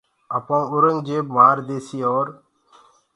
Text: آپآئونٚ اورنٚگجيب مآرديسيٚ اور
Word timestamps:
آپآئونٚ 0.37 0.71
اورنٚگجيب 0.73 1.25
مآرديسيٚ 1.35 2.05
اور 2.09 2.27